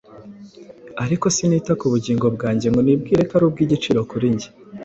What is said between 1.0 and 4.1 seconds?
Ariko sinita ku bugingo bwanjye, ngo nibwire ko ari ubw’igiciro